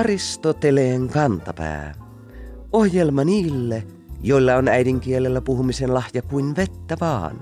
Aristoteleen 0.00 1.08
kantapää. 1.08 1.94
Ohjelma 2.72 3.24
niille, 3.24 3.82
joilla 4.22 4.56
on 4.56 4.68
äidinkielellä 4.68 5.40
puhumisen 5.40 5.94
lahja 5.94 6.22
kuin 6.22 6.56
vettä 6.56 6.96
vaan. 7.00 7.36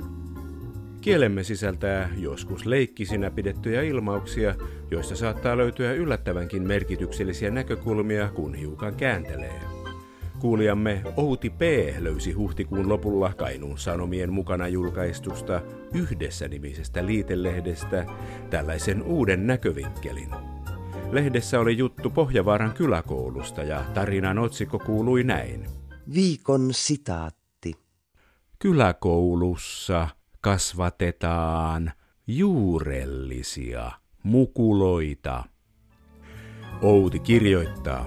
Kielemme 1.00 1.43
sisältää 1.43 2.11
joskus 2.16 2.66
leikkisinä 2.66 3.30
pidettyjä 3.30 3.82
ilmauksia, 3.82 4.55
joista 4.91 5.16
saattaa 5.16 5.57
löytyä 5.57 5.93
yllättävänkin 5.93 6.62
merkityksellisiä 6.62 7.50
näkökulmia, 7.50 8.29
kun 8.29 8.55
hiukan 8.55 8.95
kääntelee. 8.95 9.61
Kuulijamme 10.38 11.02
Outi 11.16 11.50
P. 11.50 11.61
löysi 11.98 12.32
huhtikuun 12.32 12.88
lopulla 12.88 13.32
Kainuun 13.36 13.79
Sanomien 13.79 14.32
mukana 14.32 14.68
julkaistusta 14.68 15.61
Yhdessä 15.95 16.48
nimisestä 16.48 17.06
liitelehdestä 17.06 18.06
tällaisen 18.51 19.02
uuden 19.02 19.47
näkövinkkelin. 19.47 20.29
Lehdessä 21.12 21.61
oli 21.61 21.79
juttu 21.79 22.11
Pohjavaaran 22.11 22.73
kyläkoulusta 22.73 23.62
ja 23.62 23.85
tarinan 23.95 24.39
otsikko 24.39 24.79
kuului 24.79 25.25
näin. 25.25 25.67
Viikon 26.15 26.69
sitaatti. 26.71 27.75
Kyläkoulussa 28.59 30.09
kasvatetaan 30.41 31.93
juurellisia 32.27 33.91
mukuloita. 34.23 35.45
Outi 36.83 37.19
kirjoittaa. 37.19 38.06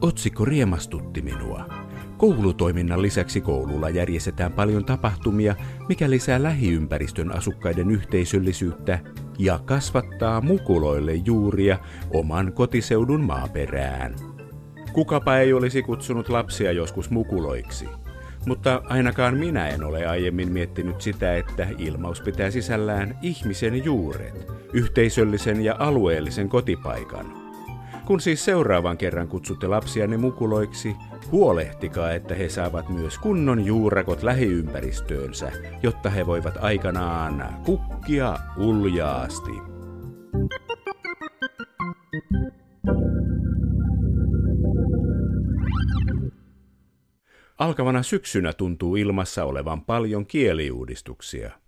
Otsikko 0.00 0.44
riemastutti 0.44 1.22
minua. 1.22 1.68
Koulutoiminnan 2.16 3.02
lisäksi 3.02 3.40
koululla 3.40 3.90
järjestetään 3.90 4.52
paljon 4.52 4.84
tapahtumia, 4.84 5.54
mikä 5.88 6.10
lisää 6.10 6.42
lähiympäristön 6.42 7.32
asukkaiden 7.32 7.90
yhteisöllisyyttä 7.90 8.98
ja 9.38 9.60
kasvattaa 9.64 10.40
mukuloille 10.40 11.14
juuria 11.14 11.78
oman 12.10 12.52
kotiseudun 12.52 13.20
maaperään. 13.20 14.14
Kukapa 14.92 15.36
ei 15.36 15.52
olisi 15.52 15.82
kutsunut 15.82 16.28
lapsia 16.28 16.72
joskus 16.72 17.10
mukuloiksi. 17.10 17.88
Mutta 18.46 18.82
ainakaan 18.84 19.36
minä 19.36 19.68
en 19.68 19.84
ole 19.84 20.06
aiemmin 20.06 20.52
miettinyt 20.52 21.00
sitä, 21.00 21.36
että 21.36 21.66
ilmaus 21.78 22.20
pitää 22.20 22.50
sisällään 22.50 23.18
ihmisen 23.22 23.84
juuret, 23.84 24.46
yhteisöllisen 24.72 25.64
ja 25.64 25.76
alueellisen 25.78 26.48
kotipaikan– 26.48 27.32
kun 28.08 28.20
siis 28.20 28.44
seuraavan 28.44 28.98
kerran 28.98 29.28
kutsutte 29.28 29.66
lapsianne 29.66 30.16
mukuloiksi, 30.16 30.96
huolehtikaa, 31.32 32.12
että 32.12 32.34
he 32.34 32.48
saavat 32.48 32.88
myös 32.88 33.18
kunnon 33.18 33.66
juurakot 33.66 34.22
lähiympäristöönsä, 34.22 35.52
jotta 35.82 36.10
he 36.10 36.26
voivat 36.26 36.54
aikanaan 36.60 37.56
kukkia 37.64 38.38
uljaasti. 38.56 39.50
Alkavana 47.58 48.02
syksynä 48.02 48.52
tuntuu 48.52 48.96
ilmassa 48.96 49.44
olevan 49.44 49.84
paljon 49.84 50.26
kieliuudistuksia– 50.26 51.50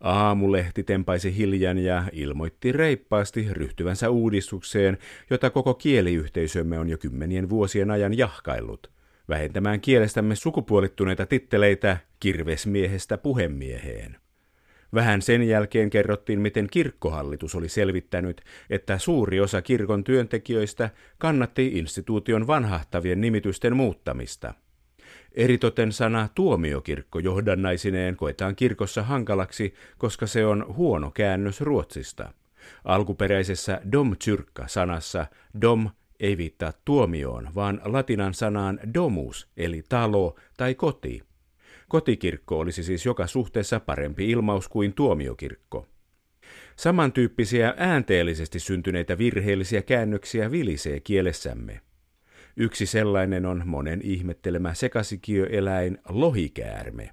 Aamulehti 0.00 0.82
tempaisi 0.82 1.36
hiljan 1.36 1.78
ja 1.78 2.04
ilmoitti 2.12 2.72
reippaasti 2.72 3.46
ryhtyvänsä 3.50 4.10
uudistukseen, 4.10 4.98
jota 5.30 5.50
koko 5.50 5.74
kieliyhteisömme 5.74 6.78
on 6.78 6.88
jo 6.88 6.98
kymmenien 6.98 7.48
vuosien 7.48 7.90
ajan 7.90 8.18
jahkaillut, 8.18 8.90
vähentämään 9.28 9.80
kielestämme 9.80 10.34
sukupuolittuneita 10.34 11.26
titteleitä 11.26 11.96
kirvesmiehestä 12.20 13.18
puhemieheen. 13.18 14.16
Vähän 14.94 15.22
sen 15.22 15.48
jälkeen 15.48 15.90
kerrottiin, 15.90 16.40
miten 16.40 16.68
kirkkohallitus 16.70 17.54
oli 17.54 17.68
selvittänyt, 17.68 18.40
että 18.70 18.98
suuri 18.98 19.40
osa 19.40 19.62
kirkon 19.62 20.04
työntekijöistä 20.04 20.90
kannatti 21.18 21.66
instituution 21.66 22.46
vanhahtavien 22.46 23.20
nimitysten 23.20 23.76
muuttamista– 23.76 24.54
Eritoten 25.32 25.92
sana 25.92 26.28
tuomiokirkko 26.34 27.18
johdannaisineen 27.18 28.16
koetaan 28.16 28.56
kirkossa 28.56 29.02
hankalaksi, 29.02 29.74
koska 29.98 30.26
se 30.26 30.46
on 30.46 30.74
huono 30.76 31.10
käännös 31.10 31.60
ruotsista. 31.60 32.32
Alkuperäisessä 32.84 33.80
domkyrkka-sanassa 33.92 35.26
dom 35.60 35.90
ei 36.20 36.36
viittaa 36.36 36.72
tuomioon, 36.84 37.48
vaan 37.54 37.80
latinan 37.84 38.34
sanaan 38.34 38.80
domus, 38.94 39.48
eli 39.56 39.82
talo 39.88 40.36
tai 40.56 40.74
koti. 40.74 41.22
Kotikirkko 41.88 42.58
olisi 42.58 42.82
siis 42.82 43.06
joka 43.06 43.26
suhteessa 43.26 43.80
parempi 43.80 44.30
ilmaus 44.30 44.68
kuin 44.68 44.92
tuomiokirkko. 44.92 45.86
Samantyyppisiä 46.76 47.74
äänteellisesti 47.76 48.60
syntyneitä 48.60 49.18
virheellisiä 49.18 49.82
käännöksiä 49.82 50.50
vilisee 50.50 51.00
kielessämme. 51.00 51.80
Yksi 52.60 52.86
sellainen 52.86 53.46
on 53.46 53.62
monen 53.66 54.00
ihmettelemä 54.02 54.74
sekasikioeläin 54.74 55.98
lohikäärme. 56.08 57.10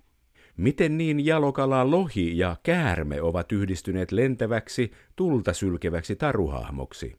Miten 0.57 0.97
niin 0.97 1.25
jalokala 1.25 1.91
lohi 1.91 2.38
ja 2.38 2.56
käärme 2.63 3.22
ovat 3.22 3.51
yhdistyneet 3.51 4.11
lentäväksi, 4.11 4.91
tulta 5.16 5.53
sylkeväksi 5.53 6.16
taruhahmoksi? 6.16 7.16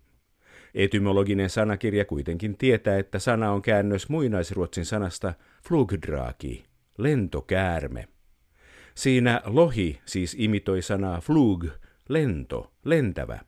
Etymologinen 0.75 1.50
sanakirja 1.50 2.04
kuitenkin 2.04 2.56
tietää, 2.56 2.98
että 2.98 3.19
sana 3.19 3.53
on 3.53 3.62
käännös 3.62 4.09
muinaisruotsin 4.09 4.84
sanasta 4.84 5.34
flugdraki, 5.69 6.64
lentokäärme. 6.98 8.08
Siinä 8.94 9.41
lohi 9.44 10.00
siis 10.04 10.37
imitoi 10.38 10.82
sanaa 10.82 11.20
flug, 11.20 11.64
lento, 12.08 12.72
lentävä. 12.84 13.41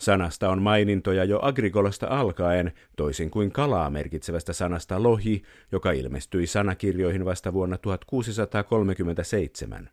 Sanasta 0.00 0.48
on 0.48 0.62
mainintoja 0.62 1.24
jo 1.24 1.38
agrigolasta 1.42 2.06
alkaen, 2.06 2.72
toisin 2.96 3.30
kuin 3.30 3.52
kalaa 3.52 3.90
merkitsevästä 3.90 4.52
sanasta 4.52 5.02
lohi, 5.02 5.42
joka 5.72 5.92
ilmestyi 5.92 6.46
sanakirjoihin 6.46 7.24
vasta 7.24 7.52
vuonna 7.52 7.78
1637. 7.78 9.90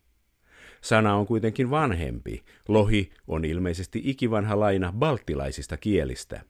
Sana 0.81 1.15
on 1.15 1.25
kuitenkin 1.25 1.69
vanhempi. 1.69 2.43
Lohi 2.67 3.11
on 3.27 3.45
ilmeisesti 3.45 4.01
ikivanha 4.03 4.59
laina 4.59 4.93
baltilaisista 4.97 5.77
kielistä. 5.77 6.41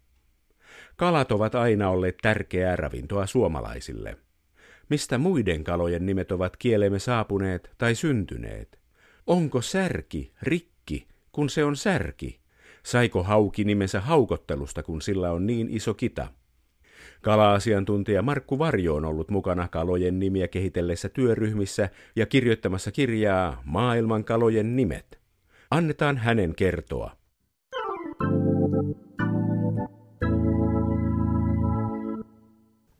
Kalat 0.96 1.32
ovat 1.32 1.56
aina 1.56 1.90
olleet 1.90 2.18
tärkeää 2.22 2.76
ravintoa 2.76 3.26
suomalaisille. 3.26 4.18
Mistä 4.90 5.18
muiden 5.18 5.64
kalojen 5.64 6.06
nimet 6.06 6.32
ovat 6.32 6.58
kielemme 6.58 7.00
saapuneet 7.00 7.72
tai 7.78 7.96
syntyneet? 7.96 8.80
Onko 9.28 9.62
särki 9.62 10.32
rikki, 10.42 11.08
kun 11.32 11.50
se 11.50 11.64
on 11.64 11.76
särki? 11.76 12.47
Saiko 12.88 13.24
hauki 13.24 13.64
nimensä 13.64 14.02
haukottelusta, 14.02 14.84
kun 14.84 15.02
sillä 15.02 15.32
on 15.32 15.48
niin 15.48 15.70
iso 15.70 15.94
kita? 15.94 16.28
Kala-asiantuntija 17.22 18.22
Markku 18.22 18.60
Varjo 18.60 18.96
on 18.96 19.06
ollut 19.06 19.30
mukana 19.30 19.68
kalojen 19.68 20.20
nimiä 20.20 20.48
kehitellessä 20.48 21.10
työryhmissä 21.10 21.90
ja 22.16 22.26
kirjoittamassa 22.26 22.92
kirjaa 22.92 23.62
Maailman 23.66 24.24
kalojen 24.24 24.76
nimet. 24.76 25.20
Annetaan 25.72 26.18
hänen 26.18 26.56
kertoa. 26.56 27.12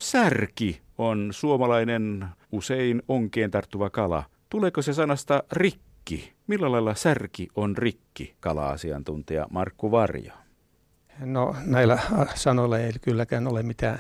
Särki 0.02 0.82
on 0.98 1.30
suomalainen 1.32 2.26
usein 2.52 3.02
onkeen 3.08 3.52
tarttuva 3.52 3.90
kala. 3.90 4.24
Tuleeko 4.50 4.82
se 4.82 4.94
sanasta 4.94 5.44
rikki? 5.52 5.87
Rikki? 6.12 6.34
Millä 6.48 6.72
lailla 6.72 6.96
särki 6.96 7.48
on 7.56 7.78
rikki, 7.78 8.36
kala-asiantuntija 8.40 9.48
Markku 9.50 9.92
Varjo? 9.92 10.34
No 11.20 11.56
näillä 11.66 12.00
sanoilla 12.36 12.80
ei 12.80 12.94
kylläkään 13.02 13.48
ole 13.48 13.64
mitään 13.64 14.00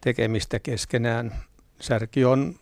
tekemistä 0.00 0.58
keskenään. 0.58 1.34
Särki 1.80 2.24
on 2.24 2.54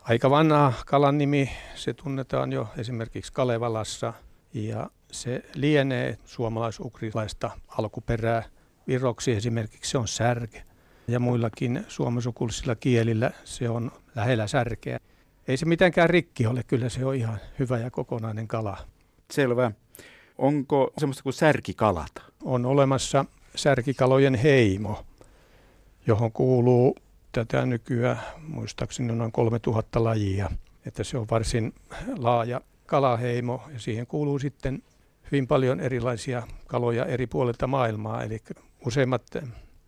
aika 0.00 0.30
vanha 0.30 0.72
kalan 0.86 1.18
nimi. 1.18 1.50
Se 1.74 1.94
tunnetaan 1.94 2.52
jo 2.52 2.68
esimerkiksi 2.78 3.32
Kalevalassa 3.32 4.12
ja 4.54 4.90
se 5.12 5.42
lienee 5.54 6.18
suomalaisukrilaista 6.24 7.50
alkuperää. 7.68 8.42
Viroksi 8.86 9.32
esimerkiksi 9.32 9.90
se 9.90 9.98
on 9.98 10.08
särke 10.08 10.62
ja 11.08 11.20
muillakin 11.20 11.84
suomasukulisilla 11.88 12.74
kielillä 12.74 13.30
se 13.44 13.68
on 13.68 13.90
lähellä 14.14 14.46
särkeä. 14.46 15.00
Ei 15.50 15.56
se 15.56 15.66
mitenkään 15.66 16.10
rikki 16.10 16.46
ole, 16.46 16.62
kyllä 16.66 16.88
se 16.88 17.04
on 17.04 17.14
ihan 17.14 17.38
hyvä 17.58 17.78
ja 17.78 17.90
kokonainen 17.90 18.48
kala. 18.48 18.76
Selvä. 19.30 19.72
Onko 20.38 20.92
semmoista 20.98 21.22
kuin 21.22 21.32
särkikalat? 21.32 22.12
On 22.42 22.66
olemassa 22.66 23.24
särkikalojen 23.56 24.34
heimo, 24.34 25.04
johon 26.06 26.32
kuuluu 26.32 26.96
tätä 27.32 27.66
nykyään 27.66 28.20
muistaakseni 28.48 29.12
noin 29.12 29.32
3000 29.32 30.04
lajia. 30.04 30.50
Että 30.86 31.04
se 31.04 31.18
on 31.18 31.26
varsin 31.30 31.74
laaja 32.18 32.60
kalaheimo 32.86 33.62
ja 33.72 33.78
siihen 33.78 34.06
kuuluu 34.06 34.38
sitten 34.38 34.82
hyvin 35.32 35.46
paljon 35.46 35.80
erilaisia 35.80 36.42
kaloja 36.66 37.04
eri 37.06 37.26
puolilta 37.26 37.66
maailmaa. 37.66 38.24
Eli 38.24 38.38
useimmat 38.86 39.22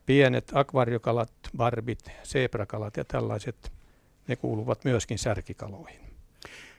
pienet 0.06 0.50
akvariokalat, 0.54 1.32
barbit, 1.56 2.10
seeprakalat 2.22 2.96
ja 2.96 3.04
tällaiset 3.04 3.81
ne 4.28 4.36
kuuluvat 4.36 4.84
myöskin 4.84 5.18
särkikaloihin. 5.18 6.00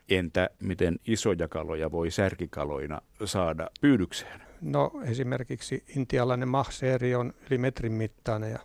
Entä 0.10 0.50
miten 0.60 1.00
isoja 1.08 1.48
kaloja 1.48 1.92
voi 1.92 2.12
särkikaloina 2.12 3.02
saada 3.26 3.70
pyydykseen? 3.82 4.42
No 4.62 4.92
esimerkiksi 5.06 5.84
intialainen 5.96 6.48
mahseeri 6.48 7.16
on 7.16 7.34
yli 7.50 7.58
metrin 7.58 7.92
mittainen 7.92 8.52
ja 8.52 8.60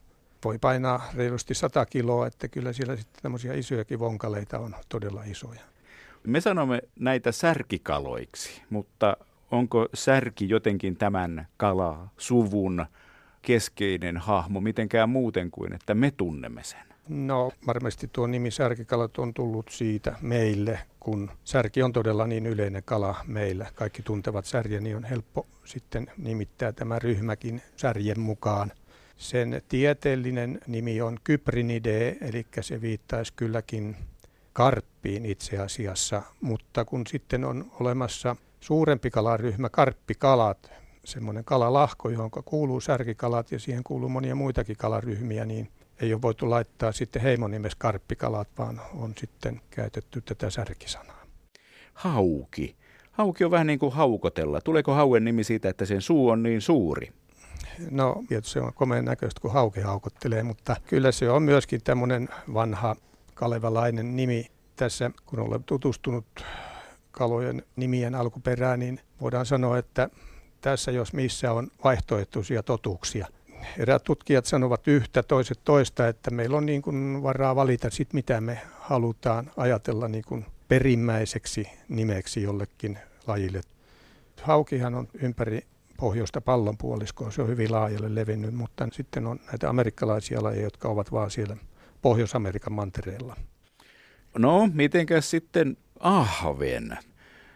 voi 0.44 0.58
painaa 0.58 1.10
reilusti 1.14 1.54
100 1.54 1.86
kiloa, 1.86 2.26
että 2.26 2.48
kyllä 2.48 2.72
siellä 2.72 2.96
sitten 2.96 3.22
tämmöisiä 3.22 3.54
isojakin 3.54 3.98
vonkaleita 3.98 4.58
on 4.58 4.74
todella 4.88 5.22
isoja. 5.22 5.60
Me 6.26 6.40
sanomme 6.40 6.82
näitä 6.98 7.32
särkikaloiksi, 7.32 8.62
mutta 8.70 9.16
onko 9.50 9.88
särki 9.94 10.48
jotenkin 10.48 10.96
tämän 10.96 11.48
kala 11.56 12.08
suvun 12.18 12.86
keskeinen 13.42 14.16
hahmo 14.16 14.60
mitenkään 14.60 15.10
muuten 15.10 15.50
kuin, 15.50 15.72
että 15.72 15.94
me 15.94 16.10
tunnemme 16.10 16.64
sen? 16.64 16.88
No 17.08 17.50
varmasti 17.66 18.08
tuo 18.12 18.26
nimi 18.26 18.50
särkikalat 18.50 19.18
on 19.18 19.34
tullut 19.34 19.68
siitä 19.70 20.16
meille, 20.20 20.78
kun 21.00 21.30
särki 21.44 21.82
on 21.82 21.92
todella 21.92 22.26
niin 22.26 22.46
yleinen 22.46 22.82
kala 22.82 23.16
meillä. 23.26 23.66
Kaikki 23.74 24.02
tuntevat 24.02 24.44
särjen, 24.44 24.84
niin 24.84 24.96
on 24.96 25.04
helppo 25.04 25.46
sitten 25.64 26.06
nimittää 26.16 26.72
tämä 26.72 26.98
ryhmäkin 26.98 27.62
särjen 27.76 28.20
mukaan. 28.20 28.72
Sen 29.16 29.62
tieteellinen 29.68 30.60
nimi 30.66 31.00
on 31.00 31.18
Kyprinide, 31.24 32.16
eli 32.20 32.46
se 32.60 32.80
viittaisi 32.80 33.32
kylläkin 33.36 33.96
karppiin 34.52 35.26
itse 35.26 35.58
asiassa, 35.58 36.22
mutta 36.40 36.84
kun 36.84 37.06
sitten 37.06 37.44
on 37.44 37.70
olemassa 37.80 38.36
suurempi 38.60 39.10
kalaryhmä, 39.10 39.68
karppikalat, 39.68 40.70
semmoinen 41.04 41.44
kalalahko, 41.44 42.10
johon 42.10 42.30
kuuluu 42.44 42.80
särkikalat 42.80 43.52
ja 43.52 43.58
siihen 43.58 43.84
kuuluu 43.84 44.08
monia 44.08 44.34
muitakin 44.34 44.76
kalaryhmiä, 44.76 45.44
niin 45.44 45.68
ei 46.00 46.12
ole 46.12 46.22
voitu 46.22 46.50
laittaa 46.50 46.92
sitten 46.92 47.22
heimonimes 47.22 47.74
karppikalat, 47.74 48.48
vaan 48.58 48.80
on 48.94 49.12
sitten 49.16 49.60
käytetty 49.70 50.20
tätä 50.20 50.50
särkisanaa. 50.50 51.22
Hauki. 51.94 52.76
Hauki 53.12 53.44
on 53.44 53.50
vähän 53.50 53.66
niin 53.66 53.78
kuin 53.78 53.92
haukotella. 53.92 54.60
Tuleeko 54.60 54.94
hauen 54.94 55.24
nimi 55.24 55.44
siitä, 55.44 55.68
että 55.68 55.84
sen 55.84 56.02
suu 56.02 56.28
on 56.28 56.42
niin 56.42 56.60
suuri? 56.60 57.12
No, 57.90 58.24
se 58.42 58.60
on 58.60 58.74
komeen 58.74 59.04
näköistä, 59.04 59.40
kun 59.40 59.52
hauki 59.52 59.80
haukottelee, 59.80 60.42
mutta 60.42 60.76
kyllä 60.86 61.12
se 61.12 61.30
on 61.30 61.42
myöskin 61.42 61.80
tämmöinen 61.84 62.28
vanha 62.54 62.96
kalevalainen 63.34 64.16
nimi. 64.16 64.46
Tässä, 64.76 65.10
kun 65.26 65.38
olen 65.38 65.64
tutustunut 65.64 66.24
kalojen 67.10 67.62
nimien 67.76 68.14
alkuperään, 68.14 68.78
niin 68.78 69.00
voidaan 69.20 69.46
sanoa, 69.46 69.78
että 69.78 70.10
tässä 70.60 70.90
jos 70.90 71.12
missä 71.12 71.52
on 71.52 71.68
vaihtoehtoisia 71.84 72.62
totuuksia. 72.62 73.26
Eräät 73.78 74.04
tutkijat 74.04 74.46
sanovat 74.46 74.88
yhtä, 74.88 75.22
toiset 75.22 75.60
toista, 75.64 76.08
että 76.08 76.30
meillä 76.30 76.56
on 76.56 76.66
niin 76.66 76.82
kuin 76.82 77.22
varaa 77.22 77.56
valita 77.56 77.90
sit, 77.90 78.12
mitä 78.12 78.40
me 78.40 78.60
halutaan 78.78 79.50
ajatella 79.56 80.08
niin 80.08 80.24
kuin 80.26 80.46
perimmäiseksi 80.68 81.70
nimeksi 81.88 82.42
jollekin 82.42 82.98
lajille. 83.26 83.60
Haukihan 84.42 84.94
on 84.94 85.08
ympäri 85.22 85.66
pohjoista 85.96 86.40
pallonpuoliskoa, 86.40 87.30
se 87.30 87.42
on 87.42 87.48
hyvin 87.48 87.72
laajalle 87.72 88.14
levinnyt, 88.14 88.54
mutta 88.54 88.88
sitten 88.92 89.26
on 89.26 89.40
näitä 89.46 89.68
amerikkalaisia 89.68 90.42
lajeja, 90.42 90.62
jotka 90.62 90.88
ovat 90.88 91.12
vaan 91.12 91.30
siellä 91.30 91.56
Pohjois-Amerikan 92.02 92.72
mantereella. 92.72 93.36
No, 94.38 94.68
mitenkäs 94.72 95.30
sitten 95.30 95.76
ahven? 96.00 96.98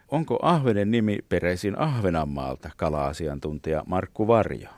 Onko 0.08 0.38
ahvenen 0.42 0.90
nimi 0.90 1.18
peräisin 1.28 1.78
Ahvenanmaalta, 1.78 2.70
kala-asiantuntija 2.76 3.82
Markku 3.86 4.28
Varjo? 4.28 4.68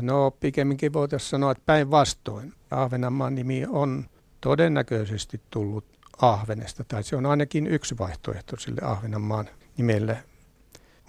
No 0.00 0.30
pikemminkin 0.30 0.92
voitaisiin 0.92 1.30
sanoa, 1.30 1.52
että 1.52 1.62
päinvastoin. 1.66 2.52
Ahvenanmaan 2.70 3.34
nimi 3.34 3.66
on 3.68 4.04
todennäköisesti 4.40 5.40
tullut 5.50 5.84
Ahvenesta, 6.20 6.84
tai 6.84 7.02
se 7.02 7.16
on 7.16 7.26
ainakin 7.26 7.66
yksi 7.66 7.98
vaihtoehto 7.98 8.56
sille 8.58 8.80
Ahvenanmaan 8.84 9.48
nimelle. 9.76 10.24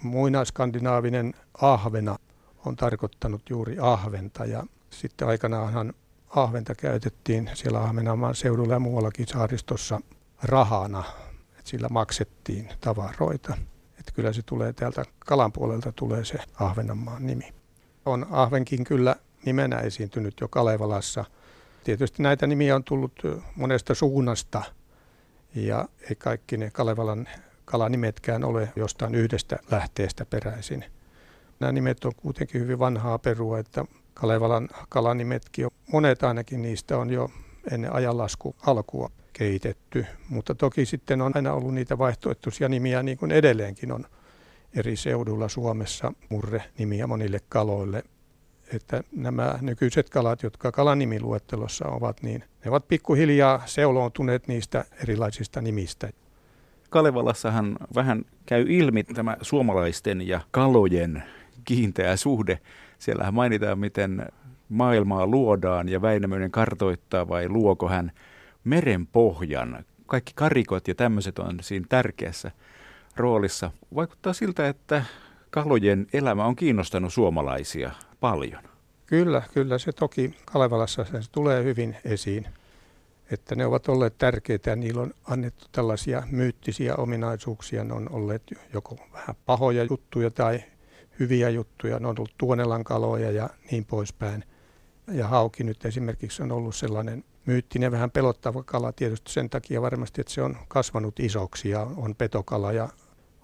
Muinaskandinaavinen 0.02 1.34
ahvena 1.60 2.16
on 2.66 2.76
tarkoittanut 2.76 3.42
juuri 3.50 3.76
ahventa 3.80 4.44
ja 4.44 4.64
sitten 4.90 5.28
aikanaanhan 5.28 5.92
ahventa 6.28 6.74
käytettiin 6.74 7.50
siellä 7.54 7.80
Ahvenanmaan 7.80 8.34
seudulla 8.34 8.72
ja 8.72 8.80
muuallakin 8.80 9.26
saaristossa 9.26 10.00
rahana, 10.42 11.04
että 11.58 11.70
sillä 11.70 11.88
maksettiin 11.88 12.68
tavaroita. 12.80 13.56
Että 13.98 14.12
kyllä 14.14 14.32
se 14.32 14.42
tulee 14.42 14.72
täältä 14.72 15.04
kalan 15.18 15.52
puolelta 15.52 15.92
tulee 15.92 16.24
se 16.24 16.38
Ahvenanmaan 16.60 17.26
nimi. 17.26 17.63
On 18.06 18.26
Ahvenkin 18.30 18.84
kyllä 18.84 19.16
nimenä 19.44 19.78
esiintynyt 19.78 20.34
jo 20.40 20.48
Kalevalassa. 20.48 21.24
Tietysti 21.84 22.22
näitä 22.22 22.46
nimiä 22.46 22.76
on 22.76 22.84
tullut 22.84 23.22
monesta 23.56 23.94
suunnasta 23.94 24.62
ja 25.54 25.88
ei 26.10 26.16
kaikki 26.16 26.56
ne 26.56 26.70
Kalevalan 26.70 27.28
kalanimetkään 27.64 28.44
ole 28.44 28.68
jostain 28.76 29.14
yhdestä 29.14 29.58
lähteestä 29.70 30.24
peräisin. 30.24 30.84
Nämä 31.60 31.72
nimet 31.72 32.04
on 32.04 32.12
kuitenkin 32.16 32.60
hyvin 32.60 32.78
vanhaa 32.78 33.18
perua, 33.18 33.58
että 33.58 33.84
Kalevalan 34.14 34.68
kalanimetkin, 34.88 35.68
monet 35.92 36.22
ainakin 36.22 36.62
niistä 36.62 36.98
on 36.98 37.10
jo 37.10 37.30
ennen 37.70 37.92
ajanlasku 37.92 38.56
alkua 38.66 39.10
kehitetty, 39.32 40.06
mutta 40.28 40.54
toki 40.54 40.86
sitten 40.86 41.22
on 41.22 41.32
aina 41.34 41.52
ollut 41.52 41.74
niitä 41.74 41.98
vaihtoehtoisia 41.98 42.68
nimiä, 42.68 43.02
niin 43.02 43.18
kuin 43.18 43.32
edelleenkin 43.32 43.92
on 43.92 44.04
eri 44.76 44.96
seudulla 44.96 45.48
Suomessa 45.48 46.12
murre-nimiä 46.28 47.06
monille 47.06 47.40
kaloille. 47.48 48.02
Että 48.72 49.02
nämä 49.12 49.58
nykyiset 49.60 50.10
kalat, 50.10 50.42
jotka 50.42 50.72
kalanimiluettelossa 50.72 51.88
ovat, 51.88 52.22
niin 52.22 52.44
ne 52.64 52.70
ovat 52.70 52.88
pikkuhiljaa 52.88 53.62
seuloontuneet 53.66 54.48
niistä 54.48 54.84
erilaisista 55.02 55.60
nimistä. 55.60 56.10
Kalevalassahan 56.90 57.76
vähän 57.94 58.24
käy 58.46 58.64
ilmi 58.68 59.04
tämä 59.04 59.36
suomalaisten 59.42 60.28
ja 60.28 60.40
kalojen 60.50 61.22
kiinteä 61.64 62.16
suhde. 62.16 62.58
Siellähän 62.98 63.34
mainitaan, 63.34 63.78
miten 63.78 64.26
maailmaa 64.68 65.26
luodaan 65.26 65.88
ja 65.88 66.02
Väinämöinen 66.02 66.50
kartoittaa 66.50 67.28
vai 67.28 67.48
luoko 67.48 67.88
hän 67.88 68.12
meren 68.64 69.06
pohjan. 69.06 69.84
Kaikki 70.06 70.32
karikot 70.34 70.88
ja 70.88 70.94
tämmöiset 70.94 71.38
on 71.38 71.58
siinä 71.60 71.86
tärkeässä 71.88 72.50
roolissa. 73.16 73.70
Vaikuttaa 73.94 74.32
siltä, 74.32 74.68
että 74.68 75.04
kalojen 75.50 76.06
elämä 76.12 76.44
on 76.44 76.56
kiinnostanut 76.56 77.12
suomalaisia 77.12 77.90
paljon. 78.20 78.62
Kyllä, 79.06 79.42
kyllä 79.54 79.78
se 79.78 79.92
toki 79.92 80.34
Kalevalassa 80.44 81.04
se 81.04 81.30
tulee 81.32 81.64
hyvin 81.64 81.96
esiin, 82.04 82.46
että 83.30 83.54
ne 83.54 83.66
ovat 83.66 83.88
olleet 83.88 84.18
tärkeitä 84.18 84.70
ja 84.70 84.76
niillä 84.76 85.02
on 85.02 85.14
annettu 85.24 85.66
tällaisia 85.72 86.22
myyttisiä 86.30 86.96
ominaisuuksia. 86.96 87.84
Ne 87.84 87.94
on 87.94 88.08
olleet 88.12 88.42
joko 88.72 88.96
vähän 89.12 89.36
pahoja 89.46 89.84
juttuja 89.84 90.30
tai 90.30 90.62
hyviä 91.20 91.50
juttuja. 91.50 91.98
Ne 91.98 92.08
on 92.08 92.16
ollut 92.18 92.34
tuonelan 92.38 92.84
kaloja 92.84 93.30
ja 93.30 93.50
niin 93.70 93.84
poispäin. 93.84 94.44
Ja 95.12 95.28
hauki 95.28 95.64
nyt 95.64 95.84
esimerkiksi 95.84 96.42
on 96.42 96.52
ollut 96.52 96.74
sellainen 96.74 97.24
myyttinen, 97.46 97.92
vähän 97.92 98.10
pelottava 98.10 98.62
kala 98.62 98.92
tietysti 98.92 99.32
sen 99.32 99.50
takia 99.50 99.82
varmasti, 99.82 100.20
että 100.20 100.32
se 100.32 100.42
on 100.42 100.56
kasvanut 100.68 101.20
isoksi 101.20 101.68
ja 101.68 101.86
on 101.96 102.14
petokala 102.14 102.72
ja 102.72 102.88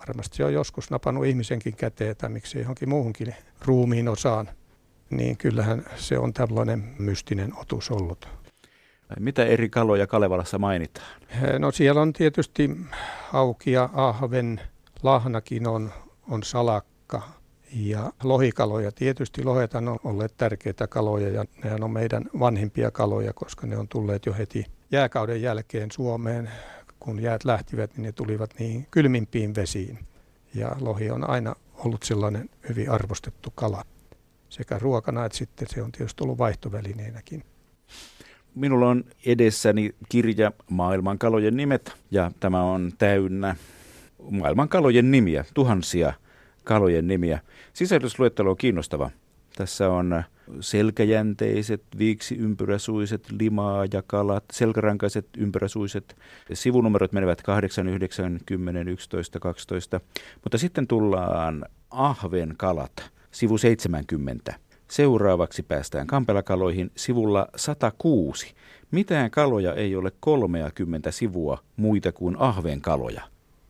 varmasti 0.00 0.36
se 0.36 0.44
on 0.44 0.52
joskus 0.52 0.90
napannut 0.90 1.26
ihmisenkin 1.26 1.76
käteen 1.76 2.16
tai 2.16 2.30
miksi 2.30 2.58
johonkin 2.58 2.88
muuhunkin 2.88 3.34
ruumiin 3.64 4.08
osaan. 4.08 4.48
Niin 5.10 5.36
kyllähän 5.36 5.84
se 5.96 6.18
on 6.18 6.32
tällainen 6.32 6.94
mystinen 6.98 7.52
otus 7.56 7.90
ollut. 7.90 8.28
Mitä 9.18 9.44
eri 9.44 9.68
kaloja 9.68 10.06
Kalevalassa 10.06 10.58
mainitaan? 10.58 11.20
No 11.58 11.70
siellä 11.70 12.00
on 12.00 12.12
tietysti 12.12 12.70
haukia, 13.28 13.88
ahven, 13.92 14.60
lahnakin 15.02 15.68
on, 15.68 15.90
on 16.28 16.42
salakka, 16.42 17.22
ja 17.72 18.12
lohikaloja, 18.22 18.92
tietysti 18.92 19.44
lohet 19.44 19.74
on 19.74 19.98
olleet 20.04 20.34
tärkeitä 20.36 20.86
kaloja 20.86 21.28
ja 21.28 21.44
ne 21.64 21.84
on 21.84 21.90
meidän 21.90 22.24
vanhimpia 22.38 22.90
kaloja, 22.90 23.32
koska 23.32 23.66
ne 23.66 23.76
on 23.76 23.88
tulleet 23.88 24.26
jo 24.26 24.34
heti 24.38 24.66
jääkauden 24.90 25.42
jälkeen 25.42 25.90
Suomeen. 25.90 26.50
Kun 27.00 27.22
jäät 27.22 27.44
lähtivät, 27.44 27.96
niin 27.96 28.02
ne 28.02 28.12
tulivat 28.12 28.50
niin 28.58 28.86
kylmimpiin 28.90 29.54
vesiin. 29.54 29.98
Ja 30.54 30.76
lohi 30.80 31.10
on 31.10 31.30
aina 31.30 31.54
ollut 31.74 32.02
sellainen 32.02 32.50
hyvin 32.68 32.90
arvostettu 32.90 33.50
kala. 33.54 33.84
Sekä 34.48 34.78
ruokana 34.78 35.24
että 35.24 35.38
sitten 35.38 35.68
se 35.70 35.82
on 35.82 35.92
tietysti 35.92 36.24
ollut 36.24 36.38
vaihtovälineenäkin. 36.38 37.44
Minulla 38.54 38.88
on 38.88 39.04
edessäni 39.26 39.94
kirja 40.08 40.52
Maailman 40.70 41.18
kalojen 41.18 41.56
nimet 41.56 41.92
ja 42.10 42.30
tämä 42.40 42.62
on 42.62 42.92
täynnä 42.98 43.56
maailman 44.30 44.68
kalojen 44.68 45.10
nimiä, 45.10 45.44
tuhansia 45.54 46.12
kalojen 46.64 47.06
nimiä. 47.06 47.40
Sisällysluettelo 47.72 48.50
on 48.50 48.56
kiinnostava. 48.56 49.10
Tässä 49.56 49.90
on 49.90 50.22
selkäjänteiset, 50.60 51.82
viiksi-ympyräsuiset, 51.98 53.30
limaa 53.40 53.84
ja 53.92 54.02
kalat, 54.06 54.44
selkärankaiset, 54.52 55.26
ympyräsuiset. 55.36 56.16
Sivunumerot 56.52 57.12
menevät 57.12 57.42
8, 57.42 57.88
9, 57.88 58.40
10, 58.46 58.88
11, 58.88 59.40
12. 59.40 60.00
Mutta 60.42 60.58
sitten 60.58 60.86
tullaan 60.86 61.64
ahven 61.90 62.54
kalat, 62.56 63.10
sivu 63.30 63.58
70. 63.58 64.54
Seuraavaksi 64.88 65.62
päästään 65.62 66.06
kampelakaloihin 66.06 66.90
sivulla 66.96 67.48
106. 67.56 68.54
Mitään 68.90 69.30
kaloja 69.30 69.74
ei 69.74 69.96
ole 69.96 70.12
30 70.20 71.10
sivua 71.10 71.58
muita 71.76 72.12
kuin 72.12 72.36
ahvenkaloja. 72.38 73.22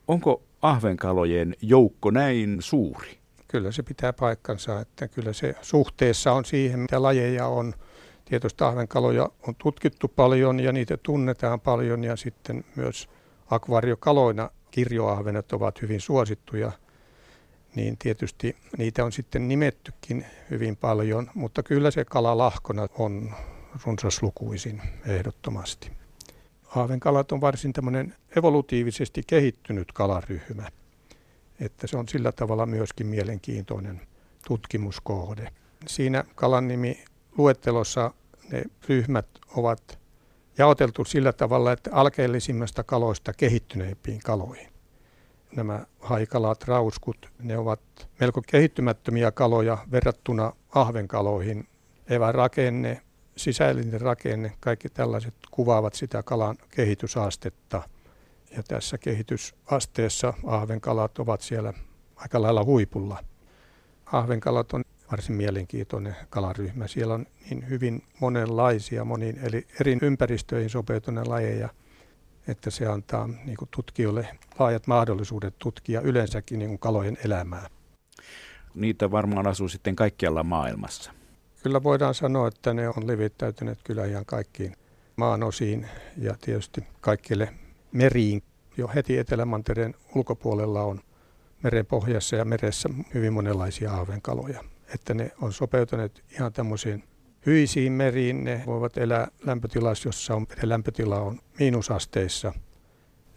Onko 0.08 0.42
ahvenkalojen 0.62 1.56
joukko 1.62 2.10
näin 2.10 2.56
suuri? 2.60 3.19
Kyllä 3.50 3.72
se 3.72 3.82
pitää 3.82 4.12
paikkansa, 4.12 4.80
että 4.80 5.08
kyllä 5.08 5.32
se 5.32 5.54
suhteessa 5.62 6.32
on 6.32 6.44
siihen, 6.44 6.80
mitä 6.80 7.02
lajeja 7.02 7.46
on. 7.46 7.74
Tietysti 8.24 8.64
ahvenkaloja 8.64 9.28
on 9.48 9.54
tutkittu 9.54 10.08
paljon 10.08 10.60
ja 10.60 10.72
niitä 10.72 10.96
tunnetaan 10.96 11.60
paljon 11.60 12.04
ja 12.04 12.16
sitten 12.16 12.64
myös 12.76 13.08
akvaariokaloina 13.50 14.50
kirjoahvenet 14.70 15.52
ovat 15.52 15.82
hyvin 15.82 16.00
suosittuja, 16.00 16.72
niin 17.74 17.98
tietysti 17.98 18.56
niitä 18.78 19.04
on 19.04 19.12
sitten 19.12 19.48
nimettykin 19.48 20.26
hyvin 20.50 20.76
paljon, 20.76 21.30
mutta 21.34 21.62
kyllä 21.62 21.90
se 21.90 22.04
kala 22.04 22.38
lahkona 22.38 22.86
on 22.98 23.34
runsaslukuisin 23.86 24.82
ehdottomasti. 25.06 25.90
Ahvenkalat 26.76 27.32
on 27.32 27.40
varsin 27.40 27.72
tämmöinen 27.72 28.14
evolutiivisesti 28.36 29.22
kehittynyt 29.26 29.92
kalaryhmä, 29.92 30.68
että 31.60 31.86
se 31.86 31.96
on 31.96 32.08
sillä 32.08 32.32
tavalla 32.32 32.66
myöskin 32.66 33.06
mielenkiintoinen 33.06 34.00
tutkimuskohde. 34.48 35.52
Siinä 35.86 36.24
kalan 36.34 36.68
nimi 36.68 37.04
luettelossa 37.38 38.10
ne 38.52 38.62
ryhmät 38.88 39.26
ovat 39.56 39.98
jaoteltu 40.58 41.04
sillä 41.04 41.32
tavalla, 41.32 41.72
että 41.72 41.90
alkeellisimmasta 41.92 42.84
kaloista 42.84 43.32
kehittyneimpiin 43.32 44.20
kaloihin. 44.24 44.70
Nämä 45.56 45.86
haikalat, 46.00 46.64
rauskut, 46.64 47.28
ne 47.38 47.58
ovat 47.58 47.80
melko 48.20 48.42
kehittymättömiä 48.46 49.30
kaloja 49.30 49.78
verrattuna 49.92 50.52
ahvenkaloihin. 50.74 51.68
Evän 52.08 52.34
rakenne, 52.34 53.02
sisällinen 53.36 54.00
rakenne, 54.00 54.52
kaikki 54.60 54.88
tällaiset 54.88 55.34
kuvaavat 55.50 55.94
sitä 55.94 56.22
kalan 56.22 56.56
kehitysastetta. 56.70 57.82
Ja 58.56 58.62
tässä 58.62 58.98
kehitysasteessa 58.98 60.34
ahvenkalat 60.46 61.18
ovat 61.18 61.40
siellä 61.40 61.72
aika 62.16 62.42
lailla 62.42 62.64
huipulla. 62.64 63.24
Ahvenkalat 64.06 64.72
on 64.72 64.84
varsin 65.10 65.36
mielenkiintoinen 65.36 66.16
kalaryhmä. 66.30 66.86
Siellä 66.86 67.14
on 67.14 67.26
niin 67.50 67.68
hyvin 67.68 68.02
monenlaisia, 68.20 69.04
moniin 69.04 69.38
eli 69.42 69.66
eri 69.80 69.98
ympäristöihin 70.02 70.70
sopeutuneita 70.70 71.30
lajeja, 71.30 71.68
että 72.48 72.70
se 72.70 72.86
antaa 72.86 73.26
niin 73.26 73.56
kuin 73.56 73.68
tutkijoille 73.76 74.28
laajat 74.58 74.86
mahdollisuudet 74.86 75.54
tutkia 75.58 76.00
yleensäkin 76.00 76.58
niin 76.58 76.68
kuin 76.68 76.78
kalojen 76.78 77.18
elämää. 77.24 77.66
Niitä 78.74 79.10
varmaan 79.10 79.46
asuu 79.46 79.68
sitten 79.68 79.96
kaikkialla 79.96 80.42
maailmassa. 80.42 81.12
Kyllä 81.62 81.82
voidaan 81.82 82.14
sanoa, 82.14 82.48
että 82.48 82.74
ne 82.74 82.88
on 82.88 83.06
levittäytyneet 83.06 83.78
kyllä 83.84 84.04
ihan 84.04 84.26
kaikkiin 84.26 84.76
maan 85.16 85.42
osiin 85.42 85.88
ja 86.16 86.36
tietysti 86.40 86.84
kaikille 87.00 87.54
meriin. 87.92 88.42
Jo 88.76 88.90
heti 88.94 89.18
Etelämantereen 89.18 89.94
ulkopuolella 90.14 90.82
on 90.82 91.00
meren 91.62 91.86
pohjassa 91.86 92.36
ja 92.36 92.44
meressä 92.44 92.88
hyvin 93.14 93.32
monenlaisia 93.32 93.92
ahvenkaloja 93.92 94.64
että 94.94 95.14
ne 95.14 95.32
on 95.40 95.52
sopeutuneet 95.52 96.24
ihan 96.30 96.52
tämmöisiin 96.52 97.04
hyisiin 97.46 97.92
meriin. 97.92 98.44
Ne 98.44 98.62
voivat 98.66 98.98
elää 98.98 99.28
lämpötilassa, 99.46 100.08
jossa 100.08 100.34
on, 100.34 100.46
lämpötila 100.62 101.20
on 101.20 101.38
miinusasteissa. 101.58 102.52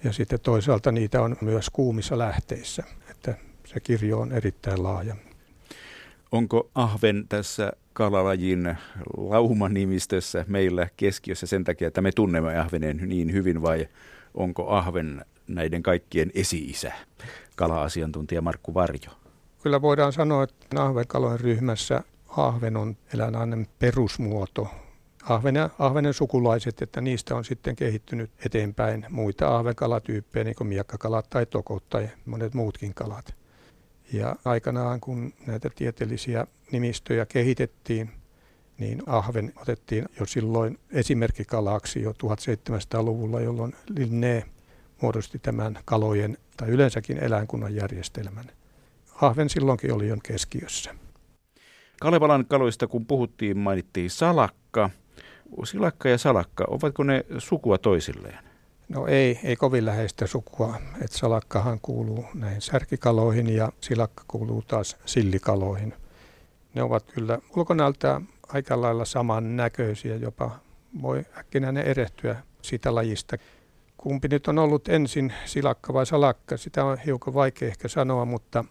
Ja 0.03 0.13
sitten 0.13 0.39
toisaalta 0.39 0.91
niitä 0.91 1.21
on 1.21 1.35
myös 1.41 1.69
kuumissa 1.69 2.17
lähteissä, 2.17 2.83
että 3.11 3.35
se 3.65 3.79
kirjo 3.79 4.19
on 4.19 4.31
erittäin 4.31 4.83
laaja. 4.83 5.15
Onko 6.31 6.69
ahven 6.75 7.25
tässä 7.29 7.71
kalalajin 7.93 8.77
laumanimistössä 9.17 10.45
meillä 10.47 10.87
keskiössä 10.97 11.47
sen 11.47 11.63
takia, 11.63 11.87
että 11.87 12.01
me 12.01 12.11
tunnemme 12.11 12.59
ahvenen 12.59 12.99
niin 13.05 13.33
hyvin 13.33 13.61
vai 13.61 13.87
onko 14.33 14.69
ahven 14.69 15.25
näiden 15.47 15.83
kaikkien 15.83 16.31
esi-isä, 16.35 16.91
kala-asiantuntija 17.55 18.41
Markku 18.41 18.73
Varjo? 18.73 19.11
Kyllä 19.63 19.81
voidaan 19.81 20.13
sanoa, 20.13 20.43
että 20.43 20.83
ahvenkalojen 20.83 21.39
ryhmässä 21.39 22.03
ahven 22.29 22.77
on 22.77 22.97
eläinannen 23.13 23.67
perusmuoto. 23.79 24.67
Ahven 25.23 25.55
ja 25.55 25.69
ahvenen 25.79 26.13
sukulaiset, 26.13 26.81
että 26.81 27.01
niistä 27.01 27.35
on 27.35 27.45
sitten 27.45 27.75
kehittynyt 27.75 28.31
eteenpäin 28.45 29.05
muita 29.09 29.55
ahvenkalatyyppejä, 29.55 30.43
niin 30.43 30.55
kuin 30.55 30.67
miekkakalat 30.67 31.29
tai 31.29 31.45
tokot 31.45 31.89
tai 31.89 32.09
monet 32.25 32.53
muutkin 32.53 32.93
kalat. 32.93 33.35
Ja 34.13 34.35
aikanaan, 34.45 34.99
kun 34.99 35.33
näitä 35.47 35.69
tieteellisiä 35.75 36.47
nimistöjä 36.71 37.25
kehitettiin, 37.25 38.11
niin 38.83 39.03
ahven 39.05 39.53
otettiin 39.55 40.05
jo 40.19 40.25
silloin 40.25 40.79
esimerkkikalaksi 40.91 42.01
jo 42.01 42.11
1700-luvulla, 42.11 43.41
jolloin 43.41 43.75
Linné 43.89 44.43
muodosti 45.01 45.39
tämän 45.39 45.79
kalojen 45.85 46.37
tai 46.57 46.69
yleensäkin 46.69 47.17
eläinkunnan 47.17 47.75
järjestelmän 47.75 48.51
ahven 49.21 49.49
silloinkin 49.49 49.93
oli 49.93 50.07
jo 50.07 50.17
keskiössä. 50.23 50.95
Kalevalan 51.99 52.45
kaloista 52.45 52.87
kun 52.87 53.05
puhuttiin, 53.05 53.57
mainittiin 53.57 54.09
salakka. 54.09 54.89
Silakka 55.63 56.09
ja 56.09 56.17
salakka, 56.17 56.65
ovatko 56.67 57.03
ne 57.03 57.25
sukua 57.37 57.77
toisilleen? 57.77 58.39
No 58.89 59.07
ei, 59.07 59.39
ei 59.43 59.55
kovin 59.55 59.85
läheistä 59.85 60.27
sukua. 60.27 60.75
Et 61.01 61.11
salakkahan 61.11 61.79
kuuluu 61.81 62.25
näihin 62.33 62.61
särkikaloihin 62.61 63.49
ja 63.49 63.71
silakka 63.81 64.23
kuuluu 64.27 64.61
taas 64.61 64.97
sillikaloihin. 65.05 65.93
Ne 66.73 66.83
ovat 66.83 67.03
kyllä 67.11 67.39
ulkonäöltä 67.55 68.21
aika 68.47 68.81
lailla 68.81 69.05
samannäköisiä, 69.05 70.15
jopa 70.15 70.59
voi 71.01 71.25
äkkinäinen 71.37 71.85
erehtyä 71.85 72.43
siitä 72.61 72.95
lajista. 72.95 73.37
Kumpi 73.97 74.27
nyt 74.27 74.47
on 74.47 74.59
ollut 74.59 74.89
ensin, 74.89 75.33
silakka 75.45 75.93
vai 75.93 76.05
salakka, 76.05 76.57
sitä 76.57 76.85
on 76.85 76.97
hiukan 76.97 77.33
vaikea 77.33 77.67
ehkä 77.67 77.87
sanoa, 77.87 78.25
mutta 78.25 78.65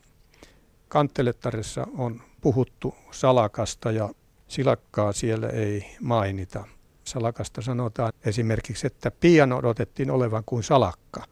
Kantelettaressa 0.88 1.87
on 1.99 2.21
puhuttu 2.41 2.95
salakasta 3.11 3.91
ja 3.91 4.11
silakkaa 4.49 5.12
siellä 5.12 5.49
ei 5.49 5.97
mainita. 6.00 6.64
Salakasta 7.05 7.62
sanotaan 7.62 8.12
esimerkiksi, 8.25 8.87
että 8.87 9.11
pian 9.11 9.52
odotettiin 9.52 10.11
olevan 10.11 10.43
kuin 10.47 10.62
salakka. 10.62 11.25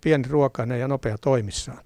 Pieni 0.00 0.28
ruokainen 0.28 0.80
ja 0.80 0.88
nopea 0.88 1.18
toimissaan. 1.18 1.84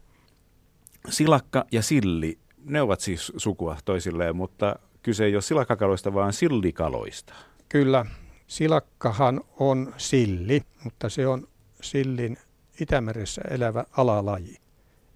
Silakka 1.09 1.65
ja 1.73 1.83
silli, 1.83 2.39
ne 2.65 2.83
ovat 2.83 3.01
siis 3.01 3.33
sukua 3.37 3.77
toisilleen, 3.85 4.37
mutta 4.37 4.77
kyse 5.05 5.25
ei 5.25 5.35
ole 5.35 5.43
silakkakaloista, 5.43 6.15
vaan 6.15 6.33
sillikaloista. 6.33 7.35
Kyllä, 7.69 8.07
silakkahan 8.47 9.41
on 9.61 9.95
silli, 9.97 10.63
mutta 10.85 11.09
se 11.09 11.27
on 11.27 11.49
sillin 11.81 12.37
Itämeressä 12.81 13.43
elävä 13.51 13.85
alalaji. 13.93 14.57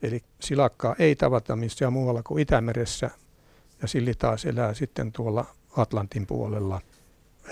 Eli 0.03 0.21
silakkaa 0.41 0.95
ei 0.99 1.17
tavata 1.17 1.57
missään 1.57 1.93
muualla 1.93 2.23
kuin 2.23 2.43
Itämeressä 2.43 3.11
ja 3.83 3.89
silli 3.89 4.15
taas 4.15 4.45
elää 4.45 4.75
sitten 4.75 5.13
tuolla 5.13 5.45
Atlantin 5.77 6.27
puolella. 6.27 6.81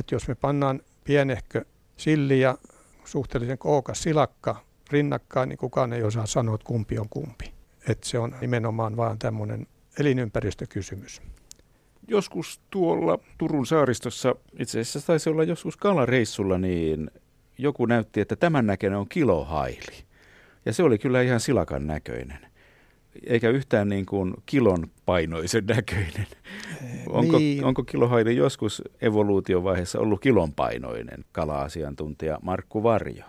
Et 0.00 0.10
jos 0.10 0.28
me 0.28 0.34
pannaan 0.34 0.80
pienehkö 1.04 1.64
silli 1.96 2.40
ja 2.40 2.58
suhteellisen 3.04 3.58
kookas 3.58 4.02
silakka 4.02 4.64
rinnakkain, 4.90 5.48
niin 5.48 5.58
kukaan 5.58 5.92
ei 5.92 6.02
osaa 6.02 6.26
sanoa, 6.26 6.54
että 6.54 6.66
kumpi 6.66 6.98
on 6.98 7.08
kumpi. 7.08 7.52
Et 7.88 8.04
se 8.04 8.18
on 8.18 8.36
nimenomaan 8.40 8.96
vaan 8.96 9.18
tämmöinen 9.18 9.66
elinympäristökysymys. 9.98 11.22
Joskus 12.08 12.60
tuolla 12.70 13.18
Turun 13.38 13.66
saaristossa, 13.66 14.34
itse 14.58 14.80
asiassa 14.80 15.06
taisi 15.06 15.30
olla 15.30 15.44
joskus 15.44 15.76
kalareissulla, 15.76 16.58
niin 16.58 17.10
joku 17.58 17.86
näytti, 17.86 18.20
että 18.20 18.36
tämän 18.36 18.66
näköinen 18.66 18.98
on 18.98 19.08
kilohaili. 19.08 20.04
Ja 20.66 20.72
se 20.72 20.82
oli 20.82 20.98
kyllä 20.98 21.22
ihan 21.22 21.40
silakan 21.40 21.86
näköinen. 21.86 22.38
Eikä 23.26 23.50
yhtään 23.50 23.88
niin 23.88 24.06
kuin 24.06 24.34
kilon 24.46 24.86
painoisen 25.06 25.66
näköinen. 25.66 26.26
Onko, 27.08 27.38
niin. 27.38 27.64
onko 27.64 27.84
kilohaili 27.84 28.36
joskus 28.36 28.82
evoluutiovaiheessa 29.00 29.98
ollut 30.00 30.20
kilon 30.20 30.52
painoinen 30.52 31.24
kala-asiantuntija 31.32 32.38
Markku 32.42 32.82
Varjo? 32.82 33.24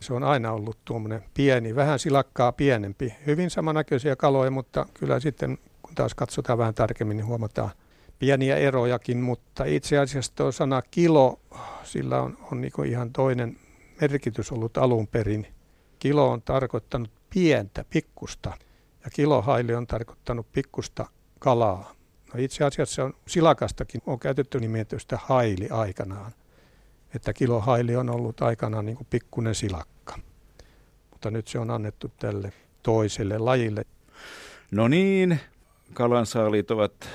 Se 0.00 0.14
on 0.14 0.22
aina 0.22 0.52
ollut 0.52 0.78
tuommoinen 0.84 1.22
pieni, 1.34 1.74
vähän 1.74 1.98
silakkaa 1.98 2.52
pienempi. 2.52 3.14
Hyvin 3.26 3.50
samannäköisiä 3.50 4.16
kaloja, 4.16 4.50
mutta 4.50 4.86
kyllä 4.94 5.20
sitten 5.20 5.58
kun 5.82 5.94
taas 5.94 6.14
katsotaan 6.14 6.58
vähän 6.58 6.74
tarkemmin, 6.74 7.16
niin 7.16 7.26
huomataan 7.26 7.70
pieniä 8.18 8.56
erojakin. 8.56 9.18
Mutta 9.18 9.64
itse 9.64 9.98
asiassa 9.98 10.32
tuo 10.34 10.52
sana 10.52 10.82
kilo, 10.82 11.40
sillä 11.82 12.22
on, 12.22 12.38
on 12.52 12.60
niin 12.60 12.86
ihan 12.86 13.12
toinen 13.12 13.56
merkitys 14.00 14.52
ollut 14.52 14.78
alun 14.78 15.06
perin– 15.06 15.46
Kilo 15.98 16.30
on 16.30 16.42
tarkoittanut 16.42 17.10
pientä, 17.30 17.84
pikkusta, 17.90 18.52
ja 19.04 19.10
kilohaili 19.10 19.74
on 19.74 19.86
tarkoittanut 19.86 20.52
pikkusta 20.52 21.06
kalaa. 21.38 21.94
No 22.34 22.40
itse 22.40 22.64
asiassa 22.64 23.04
on 23.04 23.14
silakastakin 23.26 24.02
on 24.06 24.18
käytetty 24.18 24.60
nimetystä 24.60 25.18
haili 25.24 25.68
aikanaan. 25.70 26.32
Että 27.14 27.32
kilohaili 27.32 27.96
on 27.96 28.10
ollut 28.10 28.42
aikanaan 28.42 28.86
niin 28.86 28.98
pikkunen 29.10 29.54
silakka. 29.54 30.18
Mutta 31.10 31.30
nyt 31.30 31.48
se 31.48 31.58
on 31.58 31.70
annettu 31.70 32.12
tälle 32.18 32.52
toiselle 32.82 33.38
lajille. 33.38 33.84
No 34.70 34.88
niin, 34.88 35.40
kalansaalit 35.92 36.70
ovat 36.70 37.08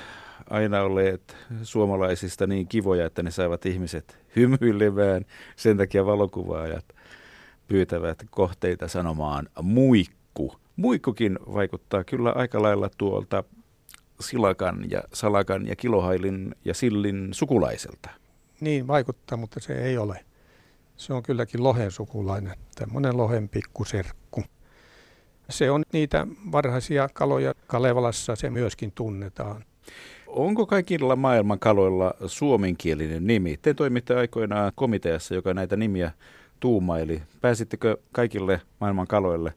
aina 0.50 0.82
olleet 0.82 1.36
suomalaisista 1.62 2.46
niin 2.46 2.68
kivoja, 2.68 3.06
että 3.06 3.22
ne 3.22 3.30
saivat 3.30 3.66
ihmiset 3.66 4.18
hymyilemään. 4.36 5.24
Sen 5.56 5.76
takia 5.76 6.06
valokuvaajat 6.06 6.84
pyytävät 7.68 8.18
kohteita 8.30 8.88
sanomaan 8.88 9.48
muikku. 9.62 10.56
Muikkukin 10.76 11.38
vaikuttaa 11.54 12.04
kyllä 12.04 12.30
aika 12.30 12.62
lailla 12.62 12.90
tuolta 12.98 13.44
silakan 14.20 14.90
ja 14.90 15.02
salakan 15.12 15.66
ja 15.66 15.76
kilohailin 15.76 16.54
ja 16.64 16.74
sillin 16.74 17.28
sukulaiselta. 17.32 18.10
niin 18.60 18.86
vaikuttaa, 18.86 19.38
mutta 19.38 19.60
se 19.60 19.84
ei 19.84 19.98
ole. 19.98 20.24
Se 20.96 21.12
on 21.12 21.22
kylläkin 21.22 21.62
lohen 21.62 21.90
sukulainen, 21.90 22.56
tämmöinen 22.74 23.16
lohen 23.16 23.48
pikkuserkku. 23.48 24.44
Se 25.50 25.70
on 25.70 25.82
niitä 25.92 26.26
varhaisia 26.52 27.08
kaloja 27.14 27.54
Kalevalassa, 27.66 28.36
se 28.36 28.50
myöskin 28.50 28.92
tunnetaan. 28.92 29.64
Onko 30.34 30.66
kaikilla 30.66 31.16
maailman 31.16 31.58
kaloilla 31.58 32.14
suomenkielinen 32.26 33.26
nimi? 33.26 33.56
Te 33.62 33.74
toimitte 33.74 34.14
aikoinaan 34.14 34.72
komiteassa, 34.74 35.34
joka 35.34 35.54
näitä 35.54 35.76
nimiä 35.76 36.10
tuumaili. 36.60 37.22
Pääsittekö 37.40 37.96
kaikille 38.12 38.60
maailman 38.80 39.06
kaloille 39.06 39.54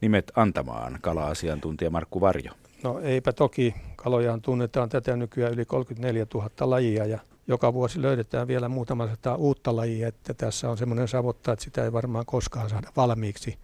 nimet 0.00 0.32
antamaan, 0.36 0.98
kala-asiantuntija 1.00 1.90
Markku 1.90 2.20
Varjo? 2.20 2.52
No 2.82 3.00
eipä 3.00 3.32
toki. 3.32 3.74
Kalojaan 3.96 4.42
tunnetaan 4.42 4.88
tätä 4.88 5.16
nykyään 5.16 5.52
yli 5.52 5.64
34 5.64 6.26
000 6.34 6.50
lajia 6.60 7.06
ja 7.06 7.18
joka 7.46 7.74
vuosi 7.74 8.02
löydetään 8.02 8.48
vielä 8.48 8.68
muutama 8.68 9.06
sata 9.06 9.34
uutta 9.34 9.76
lajia, 9.76 10.08
että 10.08 10.34
tässä 10.34 10.70
on 10.70 10.78
semmoinen 10.78 11.08
savotta, 11.08 11.52
että 11.52 11.64
sitä 11.64 11.84
ei 11.84 11.92
varmaan 11.92 12.26
koskaan 12.26 12.70
saada 12.70 12.92
valmiiksi. 12.96 13.58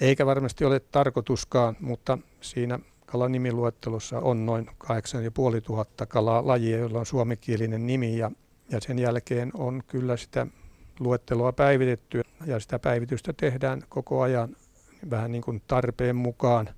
Eikä 0.00 0.26
varmasti 0.26 0.64
ole 0.64 0.80
tarkoituskaan, 0.80 1.76
mutta 1.80 2.18
siinä 2.40 2.78
kalanimiluettelossa 3.06 4.18
on 4.18 4.46
noin 4.46 4.66
8500 4.78 6.06
kalaa 6.06 6.46
lajia, 6.46 6.78
joilla 6.78 6.98
on 6.98 7.06
suomenkielinen 7.06 7.86
nimi 7.86 8.18
ja, 8.18 8.30
ja 8.70 8.80
sen 8.80 8.98
jälkeen 8.98 9.50
on 9.54 9.82
kyllä 9.86 10.16
sitä 10.16 10.46
luetteloa 11.00 11.52
päivitetty 11.52 12.22
ja 12.46 12.60
sitä 12.60 12.78
päivitystä 12.78 13.32
tehdään 13.32 13.82
koko 13.88 14.22
ajan 14.22 14.56
vähän 15.10 15.32
niin 15.32 15.42
kuin 15.42 15.62
tarpeen 15.66 16.16
mukaan. 16.16 16.68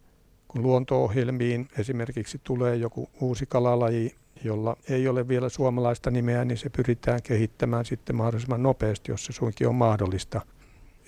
Kun 0.49 0.62
luonto-ohjelmiin 0.62 1.68
esimerkiksi 1.78 2.40
tulee 2.45 2.76
joku 2.76 3.11
uusi 3.21 3.47
kalalaji, 3.47 4.14
jolla 4.45 4.76
ei 4.88 5.09
ole 5.09 5.28
vielä 5.28 5.49
suomalaista 5.49 6.11
nimeä, 6.11 6.45
niin 6.45 6.59
se 6.59 6.71
pyritään 6.71 7.23
kehittämään 7.23 7.85
sitten 7.85 8.16
mahdollisimman 8.16 8.62
nopeasti, 8.62 9.12
jos 9.12 9.25
se 9.25 9.33
suinkin 9.33 9.68
on 9.68 9.75
mahdollista. 9.75 10.40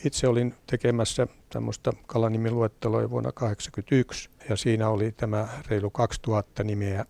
Itse 0.04 0.28
olin 0.28 0.54
tekemässä 0.66 1.26
tämmöistä 1.50 1.92
kalanimiluetteloa 2.06 3.10
vuonna 3.10 3.32
1981 3.32 4.30
ja 4.48 4.56
siinä 4.56 4.88
oli 4.88 5.12
tämä 5.12 5.48
reilu 5.68 5.90
2000 5.90 6.64
nimeä 6.64 7.04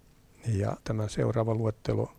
ja 0.46 0.76
tämä 0.84 1.08
seuraava 1.08 1.54
luettelo, 1.54 2.12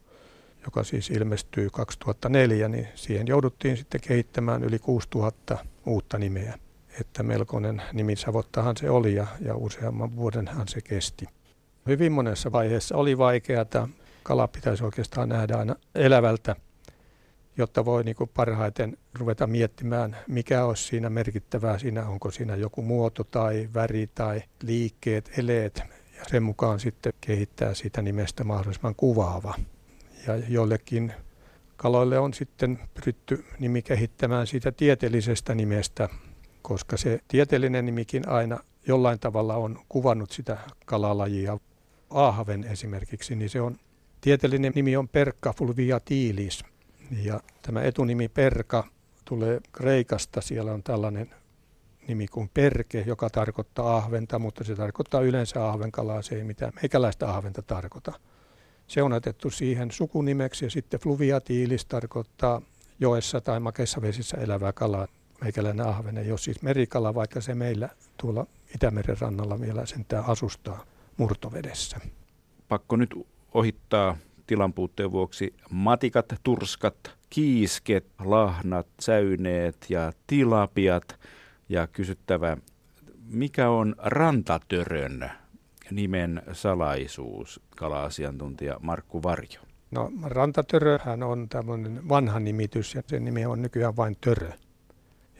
joka 0.63 0.83
siis 0.83 1.09
ilmestyy 1.09 1.69
2004, 1.69 2.69
niin 2.69 2.87
siihen 2.95 3.27
jouduttiin 3.27 3.77
sitten 3.77 4.01
kehittämään 4.01 4.63
yli 4.63 4.79
6000 4.79 5.57
uutta 5.85 6.17
nimeä. 6.17 6.59
Että 7.01 7.23
melkoinen 7.23 7.81
nimisavottahan 7.93 8.77
se 8.77 8.89
oli 8.89 9.15
ja, 9.15 9.27
ja 9.41 9.55
useamman 9.55 10.15
vuodenhan 10.15 10.67
se 10.67 10.81
kesti. 10.81 11.25
Hyvin 11.87 12.11
monessa 12.11 12.51
vaiheessa 12.51 12.97
oli 12.97 13.17
vaikeaa. 13.17 13.89
Kala 14.23 14.47
pitäisi 14.47 14.83
oikeastaan 14.83 15.29
nähdä 15.29 15.57
aina 15.57 15.75
elävältä 15.95 16.55
jotta 17.59 17.85
voi 17.85 18.03
niin 18.03 18.15
kuin 18.15 18.29
parhaiten 18.33 18.97
ruveta 19.13 19.47
miettimään, 19.47 20.17
mikä 20.27 20.65
olisi 20.65 20.83
siinä 20.83 21.09
merkittävää 21.09 21.77
siinä, 21.77 22.07
onko 22.07 22.31
siinä 22.31 22.55
joku 22.55 22.81
muoto 22.81 23.23
tai 23.23 23.69
väri 23.73 24.09
tai 24.15 24.43
liikkeet, 24.63 25.31
eleet, 25.37 25.83
ja 26.17 26.25
sen 26.27 26.43
mukaan 26.43 26.79
sitten 26.79 27.13
kehittää 27.21 27.73
siitä 27.73 28.01
nimestä 28.01 28.43
mahdollisimman 28.43 28.95
kuvaava. 28.95 29.53
Ja 30.27 30.35
joillekin 30.35 31.13
kaloille 31.77 32.19
on 32.19 32.33
sitten 32.33 32.79
pyritty 32.93 33.45
nimi 33.59 33.81
kehittämään 33.81 34.47
siitä 34.47 34.71
tieteellisestä 34.71 35.55
nimestä, 35.55 36.09
koska 36.61 36.97
se 36.97 37.19
tieteellinen 37.27 37.85
nimikin 37.85 38.29
aina 38.29 38.59
jollain 38.87 39.19
tavalla 39.19 39.55
on 39.55 39.79
kuvannut 39.89 40.31
sitä 40.31 40.57
kalalajia. 40.85 41.57
Ahven 42.09 42.63
esimerkiksi, 42.63 43.35
niin 43.35 43.49
se 43.49 43.61
on 43.61 43.77
tieteellinen 44.21 44.71
nimi 44.75 44.97
on 44.97 45.07
Perkka 45.07 45.53
fulviatilis, 45.53 46.63
ja 47.23 47.39
tämä 47.61 47.81
etunimi 47.81 48.27
Perka 48.27 48.83
tulee 49.25 49.59
Kreikasta. 49.71 50.41
Siellä 50.41 50.73
on 50.73 50.83
tällainen 50.83 51.29
nimi 52.07 52.27
kuin 52.27 52.49
Perke, 52.53 53.03
joka 53.07 53.29
tarkoittaa 53.29 53.97
ahventa, 53.97 54.39
mutta 54.39 54.63
se 54.63 54.75
tarkoittaa 54.75 55.21
yleensä 55.21 55.69
ahvenkalaa. 55.69 56.21
Se 56.21 56.35
ei 56.35 56.43
mitään 56.43 56.73
meikäläistä 56.81 57.29
ahventa 57.29 57.61
tarkoita. 57.61 58.19
Se 58.87 59.03
on 59.03 59.13
otettu 59.13 59.49
siihen 59.49 59.91
sukunimeksi 59.91 60.65
ja 60.65 60.71
sitten 60.71 60.99
fluviatiilis 60.99 61.85
tarkoittaa 61.85 62.61
joessa 62.99 63.41
tai 63.41 63.59
makeissa 63.59 64.01
vesissä 64.01 64.37
elävää 64.37 64.73
kalaa. 64.73 65.07
Meikäläinen 65.41 65.85
ahven 65.85 66.17
ei 66.17 66.31
ole 66.31 66.37
siis 66.37 66.61
merikala, 66.61 67.15
vaikka 67.15 67.41
se 67.41 67.55
meillä 67.55 67.89
tuolla 68.17 68.47
Itämeren 68.75 69.17
rannalla 69.19 69.61
vielä 69.61 69.85
sentään 69.85 70.25
asustaa 70.27 70.85
murtovedessä. 71.17 71.99
Pakko 72.67 72.95
nyt 72.95 73.27
ohittaa 73.53 74.17
tilan 74.49 74.73
puutteen 74.73 75.11
vuoksi 75.11 75.53
matikat, 75.69 76.25
turskat, 76.43 76.95
kiisket, 77.29 78.05
lahnat, 78.19 78.87
säyneet 78.99 79.85
ja 79.89 80.11
tilapiat. 80.27 81.19
Ja 81.69 81.87
kysyttävä, 81.87 82.57
mikä 83.27 83.69
on 83.69 83.95
rantatörön 83.97 85.31
nimen 85.91 86.41
salaisuus, 86.51 87.61
kala-asiantuntija 87.75 88.77
Markku 88.81 89.23
Varjo? 89.23 89.61
No 89.91 90.11
rantatöröhän 90.23 91.23
on 91.23 91.49
tämmöinen 91.49 92.09
vanha 92.09 92.39
nimitys 92.39 92.95
ja 92.95 93.01
sen 93.07 93.25
nimi 93.25 93.45
on 93.45 93.61
nykyään 93.61 93.95
vain 93.95 94.17
törö. 94.21 94.51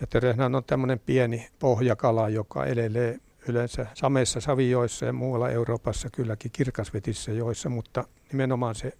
Ja 0.01 0.07
töröhän 0.07 0.55
on 0.55 0.63
tämmöinen 0.63 0.99
pieni 0.99 1.47
pohjakala, 1.59 2.29
joka 2.29 2.65
elelee 2.65 3.17
yleensä 3.49 3.85
sameissa 3.93 4.41
savioissa 4.41 5.05
ja 5.05 5.13
muualla 5.13 5.49
Euroopassa 5.49 6.09
kylläkin 6.09 6.51
kirkasvetissä 6.51 7.31
joissa, 7.31 7.69
mutta 7.69 8.03
nimenomaan 8.31 8.75
se 8.75 8.93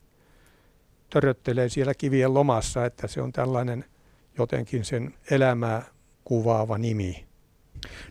töröttelee 1.10 1.70
siellä 1.70 1.94
kivien 1.94 2.34
lomassa, 2.34 2.86
että 2.86 3.08
se 3.08 3.22
on 3.22 3.32
tällainen 3.32 3.86
jotenkin 4.38 4.86
sen 4.86 5.14
elämää 5.32 5.84
kuvaava 6.24 6.78
nimi. 6.78 7.26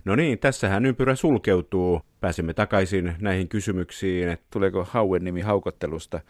No 0.05 0.17
niin, 0.17 0.39
tässähän 0.39 0.87
ympyrä 0.87 1.15
sulkeutuu. 1.15 2.01
Pääsemme 2.21 2.55
takaisin 2.55 3.15
näihin 3.19 3.49
kysymyksiin, 3.49 4.29
että 4.29 4.47
tuleeko 4.51 4.87
hauen 4.91 5.25
nimi 5.25 5.41
haukottelusta, 5.41 6.21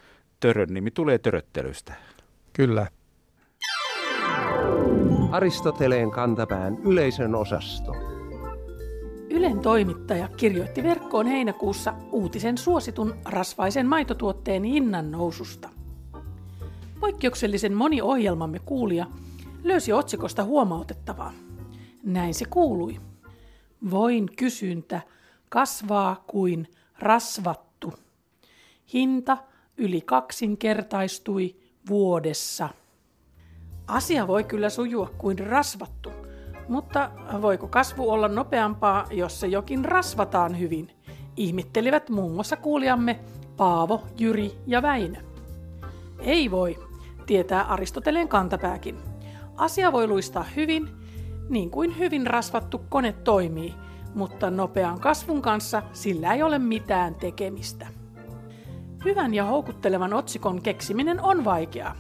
törön 0.40 0.68
nimi 0.70 0.90
tulee 0.90 1.18
töröttelystä. 1.18 1.94
Kyllä. 2.52 2.86
Aristoteleen 5.30 6.10
kantapään 6.10 6.78
yleisön 6.84 7.34
osasto. 7.34 8.17
Ylen 9.30 9.60
toimittaja 9.60 10.28
kirjoitti 10.28 10.82
verkkoon 10.82 11.26
heinäkuussa 11.26 11.94
uutisen 12.12 12.58
suositun 12.58 13.14
rasvaisen 13.24 13.86
maitotuotteen 13.86 14.64
hinnan 14.64 15.10
noususta. 15.10 15.68
Poikkeuksellisen 17.00 17.74
moni 17.74 18.00
ohjelmamme 18.00 18.58
kuulija 18.58 19.06
löysi 19.64 19.92
otsikosta 19.92 20.44
huomautettavaa. 20.44 21.32
Näin 22.04 22.34
se 22.34 22.44
kuului. 22.44 23.00
Voin 23.90 24.36
kysyntä 24.36 25.00
kasvaa 25.48 26.24
kuin 26.26 26.68
rasvattu. 26.98 27.92
Hinta 28.92 29.38
yli 29.76 30.00
kaksinkertaistui 30.00 31.56
vuodessa. 31.88 32.68
Asia 33.86 34.26
voi 34.26 34.44
kyllä 34.44 34.70
sujua 34.70 35.10
kuin 35.18 35.38
rasvattu, 35.38 36.12
mutta 36.68 37.10
voiko 37.42 37.68
kasvu 37.68 38.10
olla 38.10 38.28
nopeampaa, 38.28 39.04
jos 39.10 39.40
se 39.40 39.46
jokin 39.46 39.84
rasvataan 39.84 40.58
hyvin? 40.58 40.90
Ihmittelivät 41.36 42.10
muun 42.10 42.32
muassa 42.32 42.56
kuulijamme 42.56 43.20
Paavo, 43.56 44.02
Jyri 44.18 44.58
ja 44.66 44.82
Väinö. 44.82 45.20
Ei 46.18 46.50
voi, 46.50 46.78
tietää 47.26 47.62
Aristoteleen 47.62 48.28
kantapääkin. 48.28 48.96
Asia 49.56 49.92
voi 49.92 50.06
luistaa 50.06 50.44
hyvin, 50.56 50.88
niin 51.48 51.70
kuin 51.70 51.98
hyvin 51.98 52.26
rasvattu 52.26 52.80
kone 52.88 53.12
toimii, 53.12 53.74
mutta 54.14 54.50
nopean 54.50 55.00
kasvun 55.00 55.42
kanssa 55.42 55.82
sillä 55.92 56.34
ei 56.34 56.42
ole 56.42 56.58
mitään 56.58 57.14
tekemistä. 57.14 57.86
Hyvän 59.04 59.34
ja 59.34 59.44
houkuttelevan 59.44 60.14
otsikon 60.14 60.62
keksiminen 60.62 61.20
on 61.20 61.44
vaikeaa. 61.44 61.94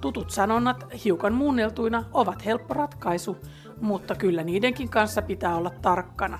Tutut 0.00 0.30
sanonnat 0.30 0.86
hiukan 1.04 1.34
muunneltuina 1.34 2.04
ovat 2.12 2.44
helppo 2.44 2.74
ratkaisu, 2.74 3.36
mutta 3.80 4.14
kyllä 4.14 4.42
niidenkin 4.42 4.88
kanssa 4.88 5.22
pitää 5.22 5.56
olla 5.56 5.70
tarkkana. 5.70 6.38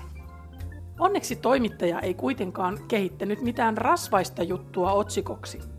Onneksi 0.99 1.35
toimittaja 1.35 1.99
ei 1.99 2.13
kuitenkaan 2.13 2.77
kehittänyt 2.87 3.41
mitään 3.41 3.77
rasvaista 3.77 4.43
juttua 4.43 4.91
otsikoksi– 4.91 5.59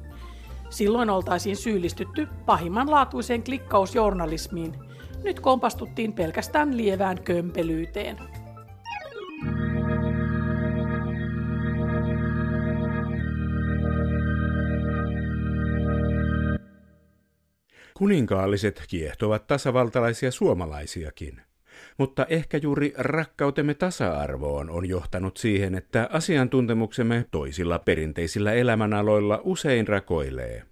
Silloin 0.71 1.11
oltaisiin 1.11 1.57
syyllistytty 1.57 2.29
pahimmanlaatuiseen 2.47 3.45
klikkausjournalismiin. 3.45 4.75
Nyt 5.25 5.41
kompastuttiin 5.41 6.13
pelkästään 6.13 6.77
lievään 6.77 7.23
kömpelyyteen. 7.23 8.19
Kuninkaalliset 17.95 18.83
kiehtovat 18.89 19.47
tasavaltalaisia 19.47 20.31
suomalaisiakin. 20.31 21.48
Mutta 21.99 22.27
ehkä 22.29 22.57
juuri 22.57 22.95
rakkautemme 22.99 23.75
tasa-arvoon 23.75 24.71
on 24.71 24.89
johtanut 24.89 25.37
siihen, 25.37 25.75
että 25.75 26.09
asiantuntemuksemme 26.13 27.25
toisilla 27.31 27.79
perinteisillä 27.79 28.53
elämänaloilla 28.53 29.41
usein 29.45 29.89
rakoilee. 29.89 30.63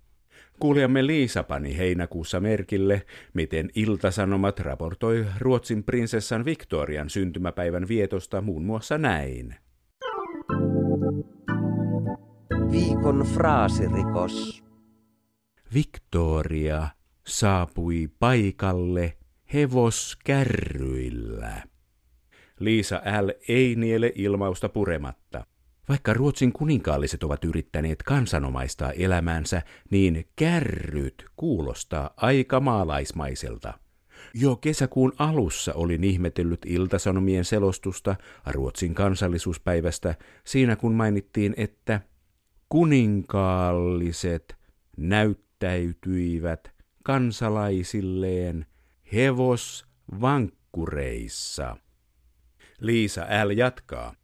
Kuulijamme 0.60 1.06
Liisa 1.06 1.42
pani 1.42 1.78
heinäkuussa 1.78 2.40
merkille, 2.40 3.02
miten 3.34 3.70
Iltasanomat 3.74 4.60
raportoi 4.60 5.26
Ruotsin 5.38 5.84
prinsessan 5.84 6.44
Victorian 6.44 7.10
syntymäpäivän 7.10 7.88
vietosta 7.88 8.40
muun 8.40 8.64
muassa 8.64 8.98
näin. 8.98 9.54
Viikon 12.72 13.26
fraasirikos. 13.34 14.64
Victoria 15.74 16.88
saapui 17.26 18.08
paikalle 18.18 19.16
hevoskärryillä. 19.54 21.62
Liisa 22.60 22.96
L. 22.96 23.30
ei 23.48 23.74
niele 23.74 24.12
ilmausta 24.14 24.68
purematta. 24.68 25.46
Vaikka 25.88 26.14
Ruotsin 26.14 26.52
kuninkaalliset 26.52 27.22
ovat 27.22 27.44
yrittäneet 27.44 28.02
kansanomaistaa 28.02 28.92
elämäänsä, 28.92 29.62
niin 29.90 30.28
kärryt 30.36 31.24
kuulostaa 31.36 32.10
aika 32.16 32.60
maalaismaiselta. 32.60 33.74
Jo 34.34 34.56
kesäkuun 34.56 35.12
alussa 35.18 35.74
olin 35.74 36.04
ihmetellyt 36.04 36.60
iltasanomien 36.66 37.44
selostusta 37.44 38.16
Ruotsin 38.46 38.94
kansallisuuspäivästä 38.94 40.14
siinä 40.44 40.76
kun 40.76 40.94
mainittiin, 40.94 41.54
että 41.56 42.00
kuninkaalliset 42.68 44.56
näyttäytyivät 44.96 46.70
kansalaisilleen 47.02 48.66
hevosvankkureissa. 49.12 51.76
Liisa 52.80 53.26
L. 53.44 53.50
jatkaa. 53.50 54.14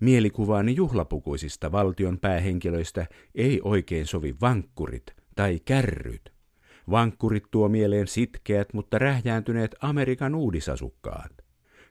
Mielikuvaani 0.00 0.76
juhlapukuisista 0.76 1.72
valtion 1.72 2.18
päähenkilöistä 2.18 3.06
ei 3.34 3.60
oikein 3.64 4.06
sovi 4.06 4.34
vankkurit 4.40 5.06
tai 5.36 5.60
kärryt. 5.64 6.32
Vankkurit 6.90 7.44
tuo 7.50 7.68
mieleen 7.68 8.06
sitkeät, 8.06 8.72
mutta 8.72 8.98
rähjääntyneet 8.98 9.74
Amerikan 9.80 10.34
uudisasukkaat. 10.34 11.32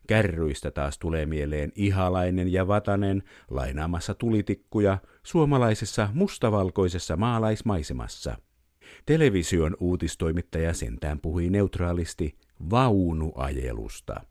Kärryistä 0.08 0.72
taas 0.72 1.00
tulee 1.00 1.26
mieleen 1.26 1.72
ihalainen 1.76 2.54
ja 2.54 2.68
vatanen 2.68 3.24
lainaamassa 3.50 4.14
tulitikkuja 4.14 4.98
suomalaisessa 5.24 6.10
mustavalkoisessa 6.14 7.18
maalaismaisemassa. 7.18 8.38
Television 9.06 9.78
uutistoimittaja 9.80 10.74
sentään 10.74 11.20
puhui 11.20 11.50
neutraalisti 11.50 12.36
vaunuajelusta. 12.70 14.22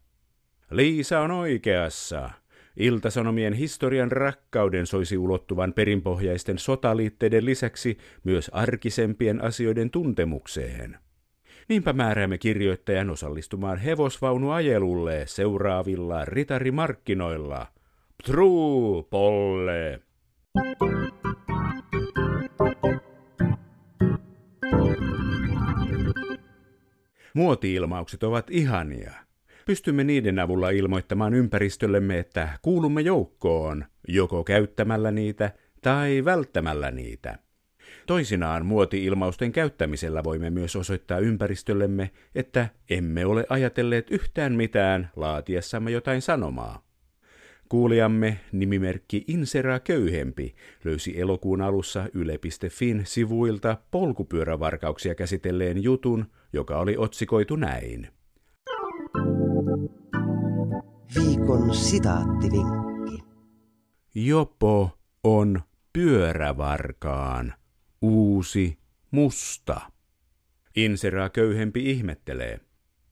Liisa 0.71 1.21
on 1.21 1.31
oikeassa. 1.31 2.31
Iltasanomien 2.77 3.53
historian 3.53 4.12
rakkauden 4.12 4.87
soisi 4.87 5.19
ulottuvan 5.19 5.73
perinpohjaisten 5.73 6.59
sotaliitteiden 6.59 7.45
lisäksi 7.45 7.99
myös 8.25 8.51
arkisempien 8.55 9.45
asioiden 9.45 9.90
tuntemukseen. 9.90 10.99
Niinpä 11.69 11.93
määräämme 11.93 12.38
kirjoittajan 12.38 13.11
osallistumaan 13.11 13.79
hevosvaunuajelulle 13.79 15.23
seuraavilla 15.27 16.25
ritarimarkkinoilla. 16.25 17.67
True 18.25 19.03
Polle! 19.11 20.01
Muotiilmaukset 27.35 28.23
ovat 28.23 28.47
ihania. 28.51 29.12
Pystymme 29.66 30.05
niiden 30.05 30.38
avulla 30.38 30.70
ilmoittamaan 30.70 31.35
ympäristöllemme, 31.35 32.18
että 32.18 32.49
kuulumme 32.62 33.01
joukkoon, 33.01 33.85
joko 34.09 34.44
käyttämällä 34.44 35.11
niitä 35.11 35.51
tai 35.81 36.25
välttämällä 36.25 36.90
niitä. 36.90 37.38
Toisinaan 38.07 38.66
muoti-ilmausten 38.66 39.53
käyttämisellä 39.53 40.25
voimme 40.25 40.51
myös 40.51 40.77
osoittaa 40.77 41.18
ympäristöllemme, 41.18 42.11
että 42.35 42.68
emme 42.90 43.27
ole 43.27 43.47
ajatelleet 43.49 44.11
yhtään 44.11 44.53
mitään 44.53 45.11
laatiessamme 45.16 45.90
jotain 45.90 46.23
sanomaa. 46.23 46.83
Kuulijamme 47.75 48.41
nimimerkki 48.53 49.25
Insera 49.29 49.81
Köyhempi 49.81 50.55
löysi 50.85 51.21
elokuun 51.21 51.61
alussa 51.61 52.09
yle.fin 52.13 53.03
sivuilta 53.05 53.77
polkupyörävarkauksia 53.91 55.15
käsitelleen 55.15 55.83
jutun, 55.83 56.27
joka 56.53 56.79
oli 56.79 56.97
otsikoitu 56.97 57.57
näin. 57.57 58.09
Viikon 61.15 61.75
sitaattivinkki. 61.75 63.25
Jopo 64.15 64.91
on 65.25 65.61
pyörävarkaan 65.93 67.55
uusi 68.03 68.79
musta. 69.11 69.81
Inseraa 70.77 71.29
köyhempi 71.29 71.91
ihmettelee. 71.91 72.61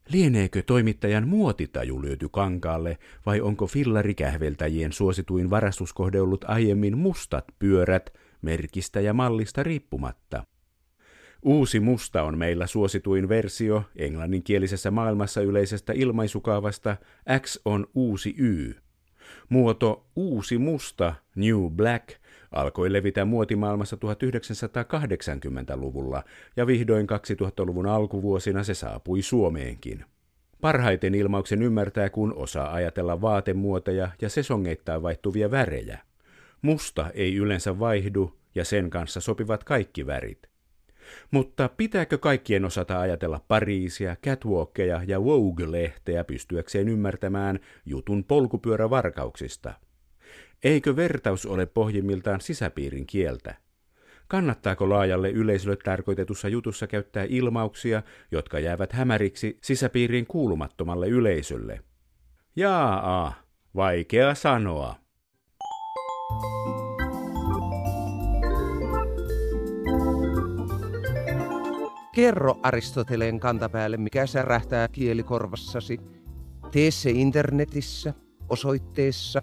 Lieneekö 0.09 0.63
toimittajan 0.63 1.29
muotitaju 1.29 2.03
lyöty 2.03 2.29
kankaalle 2.29 2.99
vai 3.27 3.41
onko 3.41 3.67
fillarikähveltäjien 3.67 4.93
suosituin 4.93 5.51
varastuskohde 5.51 6.21
ollut 6.21 6.45
aiemmin 6.49 6.99
mustat 6.99 7.45
pyörät 7.59 8.15
merkistä 8.43 9.01
ja 9.01 9.15
mallista 9.15 9.63
riippumatta? 9.63 10.45
Uusi 11.43 11.81
musta 11.81 12.23
on 12.23 12.39
meillä 12.39 12.67
suosituin 12.67 13.29
versio 13.29 13.85
englanninkielisessä 13.97 14.91
maailmassa 14.91 15.41
yleisestä 15.41 15.93
ilmaisukaavasta 15.93 16.97
X 17.41 17.61
on 17.65 17.87
uusi 17.95 18.35
Y. 18.39 18.73
Muoto 19.49 20.07
uusi 20.17 20.59
musta, 20.59 21.15
New 21.37 21.71
Black, 21.71 22.22
alkoi 22.53 22.93
levitä 22.93 23.25
muotimaailmassa 23.25 23.97
1980-luvulla 23.97 26.25
ja 26.57 26.67
vihdoin 26.67 27.07
2000-luvun 27.07 27.87
alkuvuosina 27.87 28.65
se 28.65 28.75
saapui 28.75 29.23
Suomeenkin. 29.23 30.05
Parhaiten 30.61 31.15
ilmauksen 31.15 31.63
ymmärtää, 31.63 32.11
kun 32.11 32.35
osaa 32.35 32.73
ajatella 32.73 33.21
vaatemuotoja 33.21 34.09
ja 34.21 34.29
sesongeittain 34.29 35.03
vaihtuvia 35.03 35.51
värejä. 35.51 35.99
Musta 36.63 37.11
ei 37.15 37.37
yleensä 37.37 37.79
vaihdu 37.79 38.39
ja 38.55 38.65
sen 38.65 38.91
kanssa 38.91 39.21
sopivat 39.21 39.65
kaikki 39.65 40.07
värit. 40.07 40.53
Mutta 41.31 41.71
pitääkö 41.77 42.19
kaikkien 42.19 42.65
osata 42.65 43.01
ajatella 43.01 43.41
Pariisia, 43.49 44.17
catwalkkeja 44.17 45.03
ja 45.07 45.25
Vogue-lehteä 45.25 46.25
pystyäkseen 46.25 46.89
ymmärtämään 46.89 47.61
jutun 47.87 48.25
polkupyörävarkauksista? 48.25 49.75
Eikö 50.63 50.97
vertaus 50.97 51.47
ole 51.47 51.67
pohjimmiltaan 51.67 52.41
sisäpiirin 52.41 53.07
kieltä? 53.07 53.55
Kannattaako 54.29 54.89
laajalle 54.89 55.31
yleisölle 55.31 55.77
tarkoitetussa 55.77 56.49
jutussa 56.49 56.87
käyttää 56.87 57.27
ilmauksia, 57.29 58.03
jotka 58.31 58.59
jäävät 58.59 58.93
hämäriksi 58.93 59.59
sisäpiiriin 59.63 60.27
kuulumattomalle 60.27 61.09
yleisölle? 61.09 61.81
Jaa, 62.57 63.35
vaikea 63.75 64.35
sanoa. 64.35 64.97
Kerro 72.15 72.59
Aristoteleen 72.63 73.41
kantapäälle, 73.41 73.97
mikä 73.97 74.27
särähtää 74.27 74.89
kielikorvassasi. 74.89 75.99
Tee 76.73 76.91
se 76.91 77.11
internetissä 77.11 78.15
osoitteessa 78.49 79.43